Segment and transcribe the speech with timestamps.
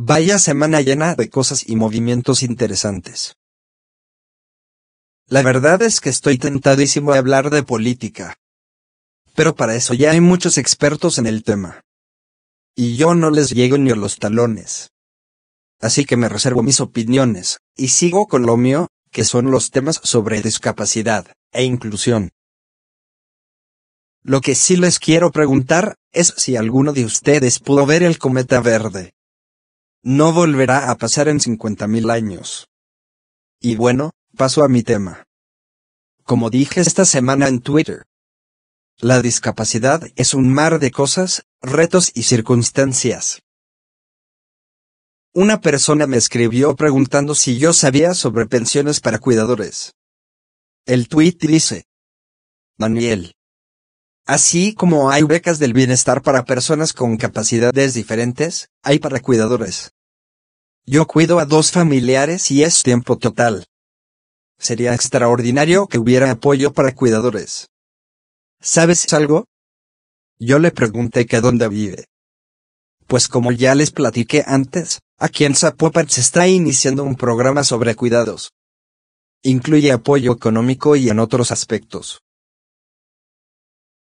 [0.00, 3.34] Vaya semana llena de cosas y movimientos interesantes.
[5.26, 8.36] La verdad es que estoy tentadísimo de hablar de política.
[9.34, 11.80] Pero para eso ya hay muchos expertos en el tema.
[12.76, 14.92] Y yo no les llego ni a los talones.
[15.80, 20.00] Así que me reservo mis opiniones, y sigo con lo mío, que son los temas
[20.04, 22.30] sobre discapacidad e inclusión.
[24.22, 28.60] Lo que sí les quiero preguntar es si alguno de ustedes pudo ver el cometa
[28.60, 29.12] verde.
[30.10, 32.66] No volverá a pasar en 50.000 años.
[33.60, 35.24] Y bueno, paso a mi tema.
[36.24, 38.04] Como dije esta semana en Twitter,
[38.96, 43.42] la discapacidad es un mar de cosas, retos y circunstancias.
[45.34, 49.92] Una persona me escribió preguntando si yo sabía sobre pensiones para cuidadores.
[50.86, 51.84] El tweet dice,
[52.78, 53.34] Daniel.
[54.24, 59.92] Así como hay becas del bienestar para personas con capacidades diferentes, hay para cuidadores.
[60.90, 63.66] Yo cuido a dos familiares y es tiempo total.
[64.58, 67.68] Sería extraordinario que hubiera apoyo para cuidadores.
[68.62, 69.44] ¿Sabes algo?
[70.38, 72.06] Yo le pregunté que dónde vive.
[73.06, 77.94] Pues como ya les platiqué antes, aquí en Zapopan se está iniciando un programa sobre
[77.94, 78.52] cuidados.
[79.42, 82.22] Incluye apoyo económico y en otros aspectos.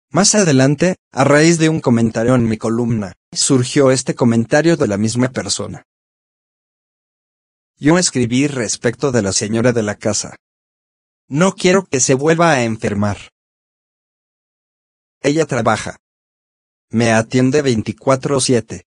[0.09, 4.95] Más adelante, a raíz de un comentario en mi columna, surgió este comentario de la
[4.95, 5.83] misma persona.
[7.77, 10.35] Yo escribí respecto de la señora de la casa.
[11.27, 13.17] No quiero que se vuelva a enfermar.
[15.21, 15.97] Ella trabaja.
[16.89, 18.85] Me atiende 24/7.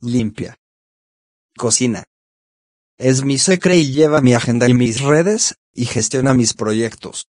[0.00, 0.56] Limpia.
[1.56, 2.04] Cocina.
[2.98, 7.28] Es mi secre y lleva mi agenda y mis redes, y gestiona mis proyectos.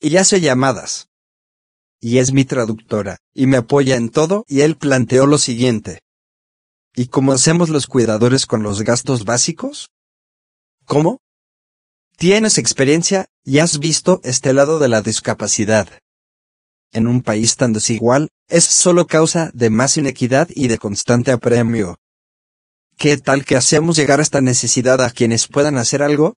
[0.00, 1.08] Y hace llamadas
[2.00, 6.00] y es mi traductora, y me apoya en todo, y él planteó lo siguiente.
[6.98, 9.92] ¿Y cómo hacemos los cuidadores con los gastos básicos?
[10.84, 11.20] ¿Cómo?
[12.16, 15.88] Tienes experiencia, y has visto este lado de la discapacidad.
[16.90, 22.00] En un país tan desigual, es solo causa de más inequidad y de constante apremio.
[22.96, 26.34] ¿Qué tal que hacemos llegar esta necesidad a quienes puedan hacer algo?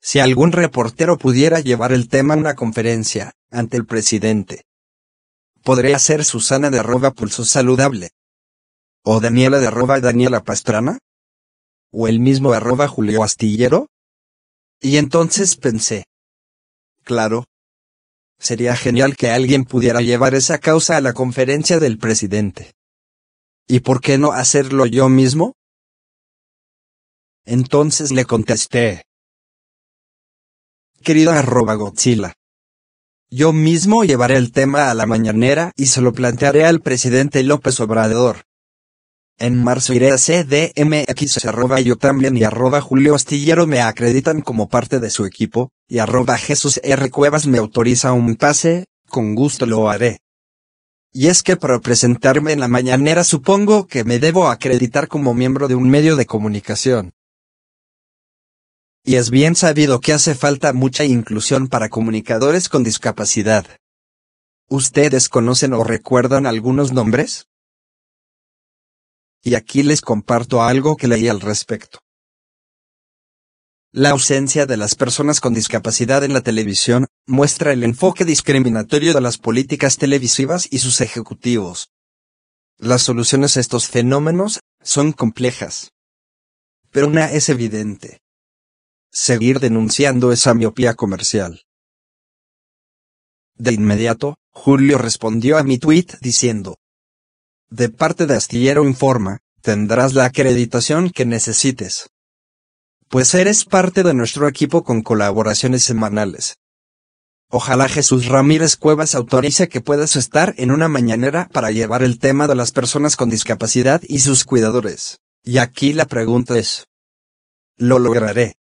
[0.00, 4.64] Si algún reportero pudiera llevar el tema a una conferencia, ante el presidente.
[5.62, 8.10] Podría ser Susana de arroba pulso saludable.
[9.02, 10.98] O Daniela de arroba Daniela Pastrana.
[11.92, 13.88] O el mismo arroba Julio Astillero.
[14.80, 16.04] Y entonces pensé.
[17.04, 17.44] Claro.
[18.38, 22.72] Sería genial que alguien pudiera llevar esa causa a la conferencia del presidente.
[23.68, 25.54] ¿Y por qué no hacerlo yo mismo?
[27.44, 29.04] Entonces le contesté.
[31.02, 32.34] Querida arroba Godzilla.
[33.30, 37.78] Yo mismo llevaré el tema a la mañanera y se lo plantearé al presidente López
[37.80, 38.44] Obrador.
[39.40, 44.68] En marzo iré a CDMX arroba yo también y arroba Julio Astillero me acreditan como
[44.68, 47.10] parte de su equipo, y arroba Jesús R.
[47.10, 50.18] Cuevas me autoriza un pase, con gusto lo haré.
[51.10, 55.68] Y es que para presentarme en la mañanera supongo que me debo acreditar como miembro
[55.68, 57.12] de un medio de comunicación.
[59.02, 63.64] Y es bien sabido que hace falta mucha inclusión para comunicadores con discapacidad.
[64.68, 67.46] ¿Ustedes conocen o recuerdan algunos nombres?
[69.42, 72.00] Y aquí les comparto algo que leí al respecto.
[73.92, 79.20] La ausencia de las personas con discapacidad en la televisión muestra el enfoque discriminatorio de
[79.20, 81.90] las políticas televisivas y sus ejecutivos,
[82.78, 85.90] Las soluciones a estos fenómenos son complejas.
[86.90, 88.22] Pero una es evidente.
[89.10, 91.64] Seguir denunciando esa miopía comercial.
[93.56, 96.79] De inmediato, Julio respondió a mi tweet diciendo.
[97.70, 102.10] De parte de Astillero Informa, tendrás la acreditación que necesites.
[103.08, 106.56] Pues eres parte de nuestro equipo con colaboraciones semanales.
[107.48, 112.48] Ojalá Jesús Ramírez Cuevas autorice que puedas estar en una mañanera para llevar el tema
[112.48, 115.20] de las personas con discapacidad y sus cuidadores.
[115.44, 116.88] Y aquí la pregunta es.
[117.76, 118.56] ¿Lo lograré?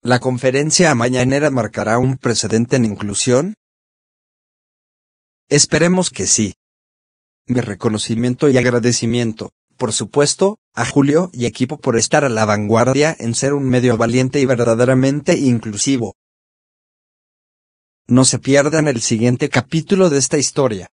[0.00, 3.54] ¿La conferencia mañanera marcará un precedente en inclusión?
[5.48, 6.54] Esperemos que sí.
[7.48, 13.14] Mi reconocimiento y agradecimiento, por supuesto, a Julio y equipo por estar a la vanguardia
[13.18, 16.16] en ser un medio valiente y verdaderamente inclusivo.
[18.08, 20.88] No se pierdan el siguiente capítulo de esta historia.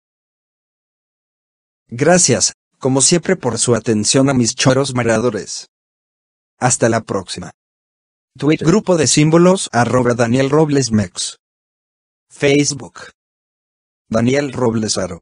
[1.87, 5.67] Gracias, como siempre, por su atención a mis choros mareadores.
[6.57, 7.51] Hasta la próxima.
[8.37, 10.89] Twitter Grupo de símbolos arroba Daniel Robles.
[12.29, 13.11] Facebook.
[14.09, 15.21] Daniel Roblesaro.